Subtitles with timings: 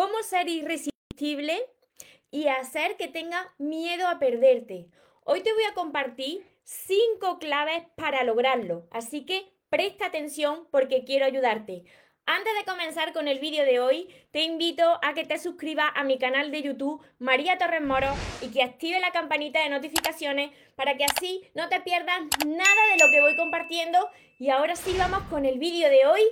[0.00, 1.60] cómo ser irresistible
[2.30, 4.86] y hacer que tenga miedo a perderte.
[5.24, 11.26] Hoy te voy a compartir cinco claves para lograrlo, así que presta atención porque quiero
[11.26, 11.84] ayudarte.
[12.24, 16.02] Antes de comenzar con el vídeo de hoy, te invito a que te suscribas a
[16.02, 20.96] mi canal de YouTube María Torres Moro y que active la campanita de notificaciones para
[20.96, 24.08] que así no te pierdas nada de lo que voy compartiendo.
[24.38, 26.22] Y ahora sí vamos con el vídeo de hoy,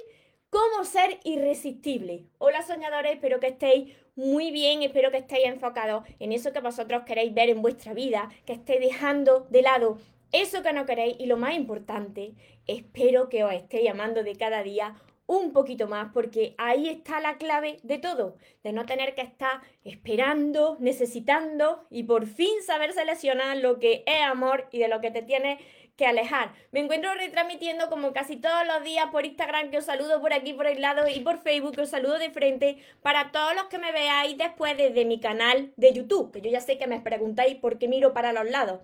[0.50, 2.24] cómo ser irresistible.
[2.38, 7.02] Hola soñadores, espero que estéis muy bien, espero que estéis enfocados en eso que vosotros
[7.04, 9.98] queréis ver en vuestra vida, que estéis dejando de lado
[10.32, 12.34] eso que no queréis y lo más importante,
[12.66, 14.94] espero que os estéis llamando de cada día
[15.26, 19.60] un poquito más, porque ahí está la clave de todo, de no tener que estar
[19.84, 25.10] esperando, necesitando y por fin saber seleccionar lo que es amor y de lo que
[25.10, 25.58] te tiene
[25.98, 26.54] que alejar.
[26.70, 30.54] Me encuentro retransmitiendo como casi todos los días por Instagram, que os saludo por aquí,
[30.54, 33.78] por el lado, y por Facebook, que os saludo de frente, para todos los que
[33.78, 37.56] me veáis después desde mi canal de YouTube, que yo ya sé que me preguntáis
[37.56, 38.80] por qué miro para los lados.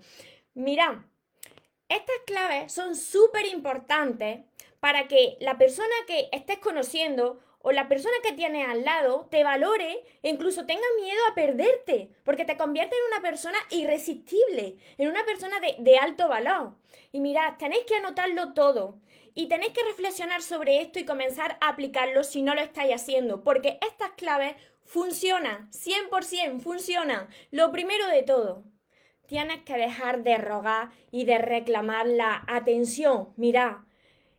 [0.53, 0.97] Mirad,
[1.87, 4.41] estas claves son súper importantes
[4.81, 9.43] para que la persona que estés conociendo o la persona que tienes al lado te
[9.43, 15.09] valore e incluso tenga miedo a perderte, porque te convierte en una persona irresistible, en
[15.09, 16.75] una persona de, de alto valor.
[17.11, 18.99] Y mirad, tenéis que anotarlo todo
[19.33, 23.43] y tenéis que reflexionar sobre esto y comenzar a aplicarlo si no lo estáis haciendo,
[23.43, 27.29] porque estas claves funcionan, 100% funcionan.
[27.49, 28.63] Lo primero de todo,
[29.25, 33.33] tienes que dejar de rogar y de reclamar la atención.
[33.37, 33.77] Mirad,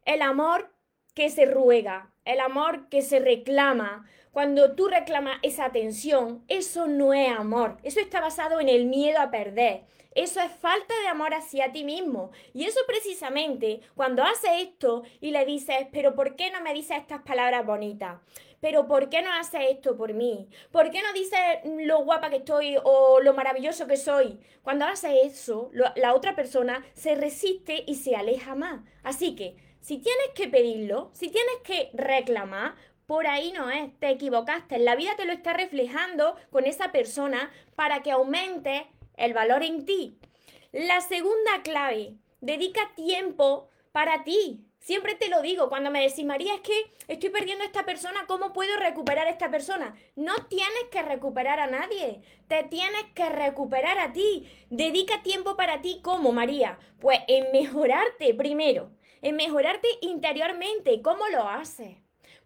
[0.05, 0.76] el amor
[1.17, 7.15] que se ruega, el amor que se reclama, cuando tú reclamas esa atención, eso no
[7.15, 9.85] es amor, eso está basado en el miedo a perder.
[10.15, 12.31] Eso es falta de amor hacia ti mismo.
[12.55, 16.99] Y eso precisamente, cuando haces esto y le dices, pero ¿por qué no me dices
[16.99, 18.19] estas palabras bonitas?
[18.59, 20.49] pero ¿por qué no haces esto por mí?
[20.73, 21.39] ¿Por qué no dices
[21.87, 24.41] lo guapa que estoy o lo maravilloso que soy?
[24.63, 28.81] Cuando haces eso, la otra persona se resiste y se aleja más.
[29.03, 32.75] Así que si tienes que pedirlo, si tienes que reclamar,
[33.07, 34.81] por ahí no es, te equivocaste.
[34.81, 39.87] La vida te lo está reflejando con esa persona para que aumente el valor en
[39.87, 40.19] ti.
[40.73, 44.65] La segunda clave, dedica tiempo para ti.
[44.81, 48.25] Siempre te lo digo, cuando me decís, María, es que estoy perdiendo a esta persona,
[48.27, 49.95] ¿cómo puedo recuperar a esta persona?
[50.17, 54.51] No tienes que recuperar a nadie, te tienes que recuperar a ti.
[54.69, 56.77] Dedica tiempo para ti, ¿cómo, María?
[56.99, 58.91] Pues en mejorarte primero
[59.23, 61.01] en mejorarte interiormente.
[61.03, 61.97] ¿Cómo lo haces?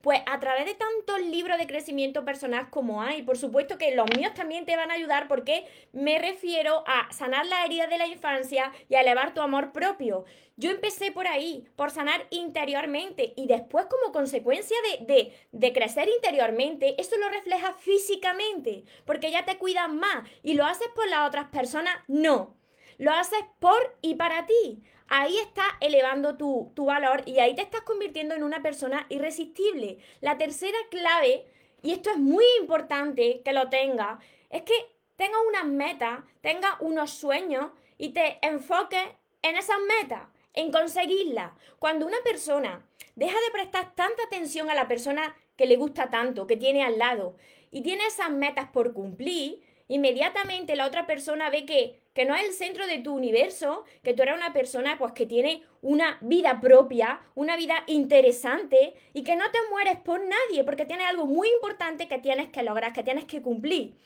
[0.00, 4.06] Pues a través de tantos libros de crecimiento personal como hay, por supuesto que los
[4.16, 8.06] míos también te van a ayudar porque me refiero a sanar las heridas de la
[8.06, 10.24] infancia y a elevar tu amor propio.
[10.56, 16.08] Yo empecé por ahí, por sanar interiormente y después como consecuencia de, de, de crecer
[16.08, 21.28] interiormente, eso lo refleja físicamente, porque ya te cuidas más y lo haces por las
[21.28, 22.56] otras personas, no.
[22.96, 27.82] Lo haces por y para ti ahí está elevando tu, valor y ahí te estás
[27.82, 29.98] convirtiendo en una persona irresistible.
[30.20, 31.44] La tercera clave,
[31.82, 34.74] y esto es muy importante que lo tenga, es que
[35.16, 39.04] tenga unas metas, tenga unos sueños y te enfoques
[39.42, 40.22] en esas metas,
[40.54, 41.52] en conseguirlas.
[41.78, 46.46] Cuando una persona deja de prestar tanta atención a la persona que le gusta tanto,
[46.46, 47.36] que tiene al lado,
[47.72, 49.60] y tiene esas metas por cumplir,
[49.90, 54.14] inmediatamente la otra persona ve que, que no es el centro de tu universo, que
[54.14, 59.34] tú eres una persona pues que tiene una vida propia, una vida interesante y que
[59.34, 63.02] no te mueres por nadie porque tiene algo muy importante que tienes que lograr, que
[63.02, 63.96] tienes que cumplir.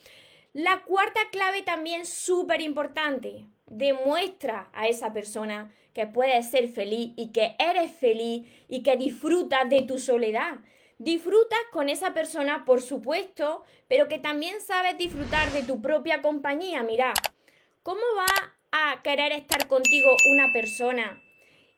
[0.55, 7.31] La cuarta clave también súper importante, demuestra a esa persona que puedes ser feliz y
[7.31, 10.61] que eres feliz y que disfrutas de tu soledad.
[10.99, 16.83] Disfrutas con esa persona, por supuesto, pero que también sabes disfrutar de tu propia compañía.
[16.83, 17.13] Mira,
[17.83, 21.21] ¿cómo va a querer estar contigo una persona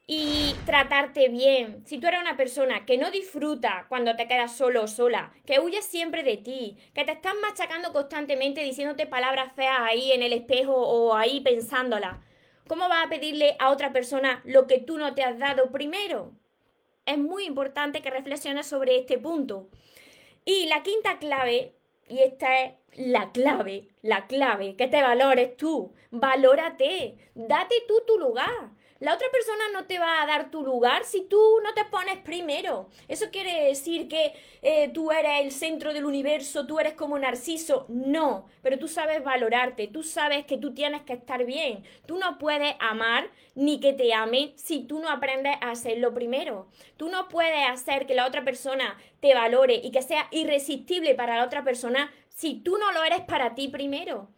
[0.07, 1.85] y tratarte bien.
[1.85, 5.59] Si tú eres una persona que no disfruta cuando te quedas solo o sola, que
[5.59, 10.33] huyes siempre de ti, que te estás machacando constantemente diciéndote palabras feas ahí en el
[10.33, 12.21] espejo o ahí pensándola,
[12.69, 16.33] ¿cómo vas a pedirle a otra persona lo que tú no te has dado primero?
[17.07, 19.69] Es muy importante que reflexiones sobre este punto.
[20.45, 21.75] Y la quinta clave,
[22.09, 28.19] y esta es la clave, la clave, que te valores tú, valórate, date tú tu
[28.19, 28.71] lugar.
[28.99, 32.17] La otra persona no te va a dar tu lugar si tú no te pones
[32.19, 32.89] primero.
[33.09, 34.33] Eso quiere decir que
[34.63, 37.85] eh, tú eres el centro del universo, tú eres como Narciso.
[37.89, 41.85] No, pero tú sabes valorarte, tú sabes que tú tienes que estar bien.
[42.07, 46.69] Tú no puedes amar ni que te ame si tú no aprendes a hacerlo primero.
[46.97, 51.37] Tú no puedes hacer que la otra persona te valore y que sea irresistible para
[51.37, 54.31] la otra persona si tú no lo eres para ti primero.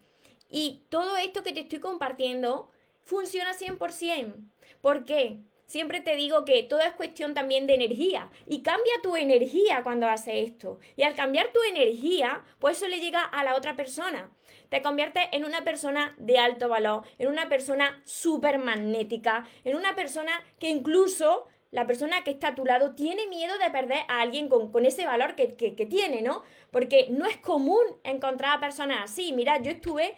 [0.50, 2.70] Y todo esto que te estoy compartiendo
[3.08, 4.34] funciona 100%.
[4.82, 5.38] ¿Por qué?
[5.66, 10.06] Siempre te digo que todo es cuestión también de energía y cambia tu energía cuando
[10.06, 10.78] haces esto.
[10.96, 14.30] Y al cambiar tu energía, pues eso le llega a la otra persona.
[14.68, 19.94] Te conviertes en una persona de alto valor, en una persona súper magnética, en una
[19.94, 24.20] persona que incluso la persona que está a tu lado tiene miedo de perder a
[24.20, 26.42] alguien con, ese valor que, que, que, tiene, ¿no?
[26.70, 29.32] Porque no es común encontrar a personas así.
[29.32, 30.14] Mira, yo estuve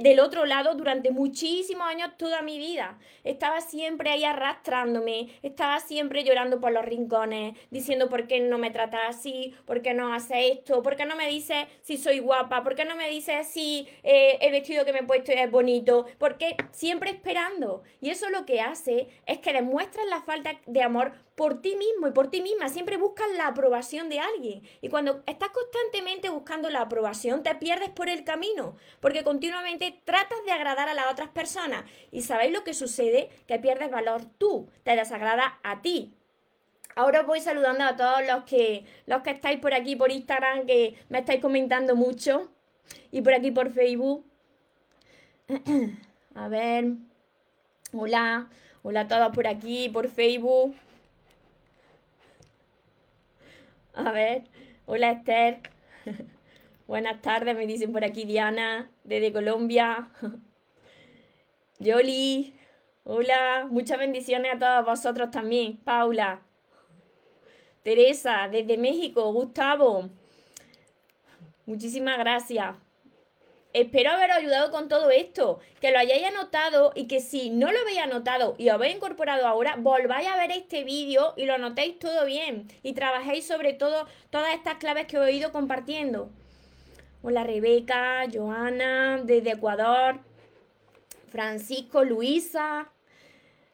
[0.00, 2.98] del otro lado durante muchísimos años toda mi vida.
[3.24, 8.70] Estaba siempre ahí arrastrándome, estaba siempre llorando por los rincones, diciendo por qué no me
[8.70, 12.62] trata así, por qué no hace esto, por qué no me dice si soy guapa,
[12.62, 16.06] por qué no me dice si eh, el vestido que me he puesto es bonito,
[16.18, 17.82] porque siempre esperando.
[18.00, 22.06] Y eso lo que hace es que demuestras la falta de amor por ti mismo
[22.06, 22.68] y por ti misma.
[22.68, 24.60] Siempre buscas la aprobación de alguien.
[24.82, 30.44] Y cuando estás constantemente buscando la aprobación, te pierdes por el camino, porque continuamente tratas
[30.44, 31.86] de agradar a las otras personas.
[32.12, 33.30] ¿Y sabéis lo que sucede?
[33.46, 36.12] Que pierdes valor tú, te desagrada a ti.
[36.94, 40.66] Ahora os voy saludando a todos los que, los que estáis por aquí por Instagram,
[40.66, 42.50] que me estáis comentando mucho,
[43.12, 44.26] y por aquí por Facebook.
[46.34, 46.96] A ver.
[47.94, 48.50] Hola.
[48.82, 50.74] Hola a todos por aquí, por Facebook.
[54.06, 54.44] A ver,
[54.86, 55.60] hola Esther.
[56.86, 60.08] Buenas tardes, me dicen por aquí Diana, desde Colombia.
[61.78, 62.54] Yoli,
[63.04, 65.76] hola, muchas bendiciones a todos vosotros también.
[65.78, 66.40] Paula,
[67.82, 70.08] Teresa, desde México, Gustavo.
[71.66, 72.74] Muchísimas gracias.
[73.72, 77.78] Espero haberos ayudado con todo esto, que lo hayáis anotado y que si no lo
[77.78, 82.00] habéis anotado y os habéis incorporado ahora, volváis a ver este vídeo y lo anotéis
[82.00, 86.30] todo bien y trabajéis sobre todo todas estas claves que os he ido compartiendo.
[87.22, 90.18] Hola Rebeca, Joana, desde Ecuador,
[91.30, 92.90] Francisco, Luisa,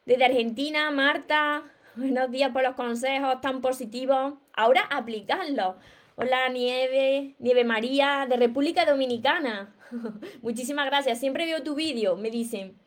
[0.05, 1.63] desde Argentina, Marta,
[1.95, 4.35] buenos días por los consejos tan positivos.
[4.53, 5.75] Ahora aplicadlos.
[6.19, 9.73] Hola Nieve, Nieve María, de República Dominicana.
[10.41, 11.19] Muchísimas gracias.
[11.19, 12.77] Siempre veo tu vídeo, me dicen.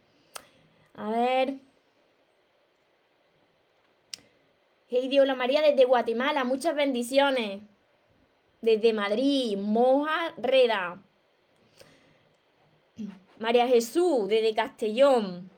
[0.94, 1.58] A ver.
[4.88, 6.44] Heidi, hola María desde Guatemala.
[6.44, 7.62] Muchas bendiciones.
[8.60, 11.02] Desde Madrid, Moja Reda.
[13.38, 15.49] María Jesús, desde Castellón.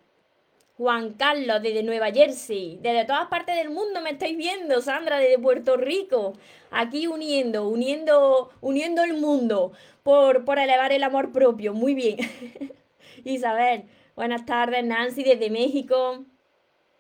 [0.77, 2.79] Juan Carlos, desde Nueva Jersey.
[2.81, 4.81] Desde todas partes del mundo me estáis viendo.
[4.81, 6.35] Sandra, desde Puerto Rico.
[6.71, 9.73] Aquí uniendo, uniendo, uniendo el mundo
[10.03, 11.75] por, por elevar el amor propio.
[11.75, 12.17] Muy bien.
[13.25, 13.85] Isabel,
[14.17, 14.85] buenas tardes.
[14.85, 16.25] Nancy desde México.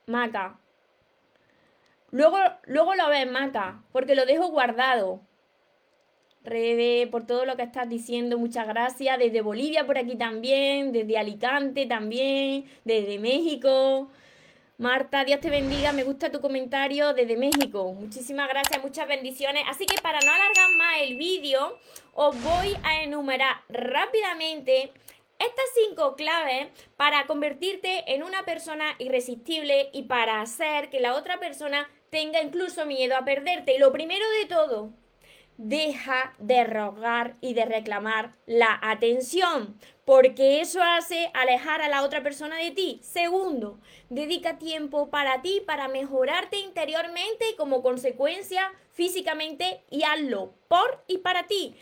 [0.06, 0.58] Maca.
[2.10, 5.22] Luego, luego lo ves, Maca, porque lo dejo guardado.
[6.44, 9.18] Rebe, por todo lo que estás diciendo, muchas gracias.
[9.18, 14.10] Desde Bolivia por aquí también, desde Alicante también, desde México.
[14.78, 17.92] Marta, Dios te bendiga, me gusta tu comentario desde México.
[17.92, 19.62] Muchísimas gracias, muchas bendiciones.
[19.68, 21.78] Así que para no alargar más el vídeo,
[22.14, 24.90] os voy a enumerar rápidamente
[25.38, 31.38] estas cinco claves para convertirte en una persona irresistible y para hacer que la otra
[31.38, 33.74] persona tenga incluso miedo a perderte.
[33.74, 34.90] Y lo primero de todo,
[35.62, 42.20] deja de rogar y de reclamar la atención, porque eso hace alejar a la otra
[42.24, 42.98] persona de ti.
[43.04, 43.78] Segundo,
[44.08, 51.18] dedica tiempo para ti, para mejorarte interiormente y como consecuencia físicamente y hazlo por y
[51.18, 51.76] para ti.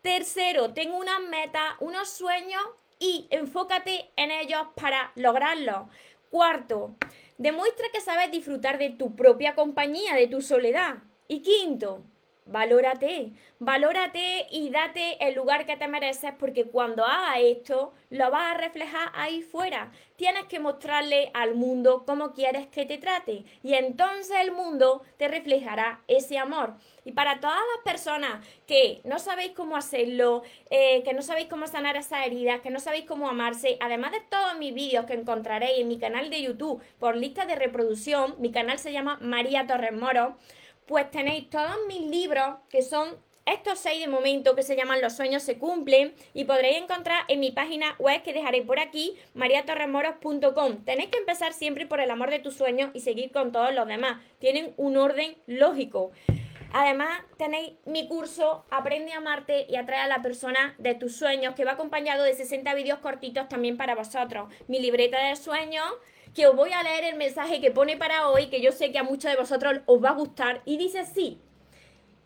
[0.00, 2.62] Tercero, ten una meta, unos sueños
[2.98, 5.88] y enfócate en ellos para lograrlos.
[6.30, 6.96] Cuarto,
[7.36, 11.02] demuestra que sabes disfrutar de tu propia compañía, de tu soledad.
[11.28, 12.04] Y quinto,
[12.48, 18.54] Valórate, valórate y date el lugar que te mereces porque cuando hagas esto lo vas
[18.54, 19.90] a reflejar ahí fuera.
[20.14, 25.26] Tienes que mostrarle al mundo cómo quieres que te trate y entonces el mundo te
[25.26, 26.74] reflejará ese amor.
[27.04, 31.66] Y para todas las personas que no sabéis cómo hacerlo, eh, que no sabéis cómo
[31.66, 35.80] sanar esas heridas, que no sabéis cómo amarse, además de todos mis vídeos que encontraréis
[35.80, 39.92] en mi canal de YouTube por lista de reproducción, mi canal se llama María Torres
[39.92, 40.36] Moro
[40.86, 43.16] pues tenéis todos mis libros que son
[43.46, 47.38] estos seis de momento que se llaman Los sueños se cumplen y podréis encontrar en
[47.38, 50.84] mi página web que dejaré por aquí, mariatorremoros.com.
[50.84, 53.86] Tenéis que empezar siempre por el amor de tus sueños y seguir con todos los
[53.86, 54.20] demás.
[54.40, 56.10] Tienen un orden lógico.
[56.72, 61.54] Además, tenéis mi curso Aprende a amarte y atrae a la persona de tus sueños,
[61.54, 64.52] que va acompañado de 60 vídeos cortitos también para vosotros.
[64.66, 65.86] Mi libreta de sueños,
[66.36, 68.98] que os voy a leer el mensaje que pone para hoy, que yo sé que
[68.98, 71.40] a muchos de vosotros os va a gustar, y dice sí.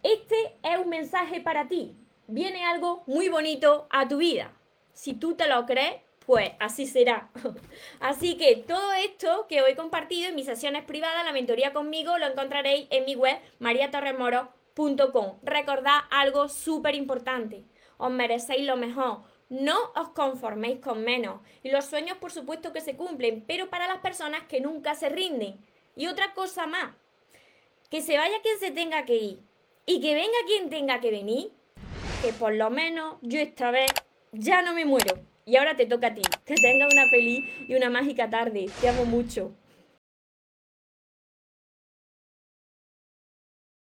[0.03, 1.97] Este es un mensaje para ti.
[2.27, 4.53] Viene algo muy bonito a tu vida.
[4.93, 5.95] Si tú te lo crees,
[6.27, 7.31] pues así será.
[8.01, 12.19] Así que todo esto que hoy he compartido en mis sesiones privadas, la mentoría conmigo,
[12.19, 15.39] lo encontraréis en mi web mariatorremoro.com.
[15.43, 17.65] Recordad algo súper importante.
[17.97, 19.23] Os merecéis lo mejor.
[19.51, 21.41] No os conforméis con menos.
[21.63, 25.09] Y los sueños, por supuesto, que se cumplen, pero para las personas que nunca se
[25.09, 25.59] rinden.
[25.97, 26.95] Y otra cosa más,
[27.91, 29.41] que se vaya quien se tenga que ir
[29.87, 31.51] y que venga quien tenga que venir,
[32.23, 33.91] que por lo menos yo esta vez
[34.31, 35.19] ya no me muero.
[35.45, 36.23] Y ahora te toca a ti.
[36.45, 38.71] Que tengas una feliz y una mágica tarde.
[38.81, 39.53] Te amo mucho.